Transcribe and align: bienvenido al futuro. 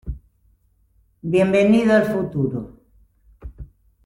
bienvenido 1.21 1.91
al 1.93 2.11
futuro. 2.11 2.79